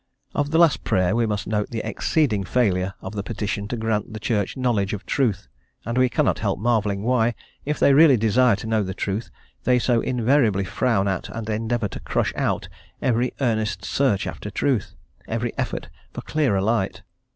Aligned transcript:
Of 0.33 0.49
the 0.49 0.57
last 0.57 0.83
prayer, 0.83 1.15
we 1.15 1.27
must 1.27 1.45
note 1.45 1.69
the 1.69 1.87
exceeding 1.87 2.43
failure 2.43 2.95
of 3.03 3.13
the 3.13 3.21
petition 3.21 3.67
to 3.67 3.77
grant 3.77 4.13
the 4.15 4.19
Church 4.19 4.57
knowledge 4.57 4.93
of 4.93 5.05
truth, 5.05 5.47
and 5.85 5.95
we 5.95 6.09
cannot 6.09 6.39
help 6.39 6.57
marvelling 6.57 7.03
why, 7.03 7.35
if 7.65 7.77
they 7.77 7.93
really 7.93 8.17
desire 8.17 8.55
to 8.55 8.65
know 8.65 8.81
the 8.81 8.95
truth, 8.95 9.29
they 9.63 9.77
so 9.77 10.01
invariably 10.01 10.63
frown 10.65 11.07
at 11.07 11.29
and 11.29 11.47
endeavour 11.51 11.87
to 11.89 11.99
crush 11.99 12.33
out 12.35 12.67
every 12.99 13.31
earnest 13.41 13.85
search 13.85 14.25
after 14.25 14.49
truth, 14.49 14.95
every 15.27 15.55
effort 15.55 15.87
for 16.11 16.21
clearer 16.21 16.61
light. 16.63 17.03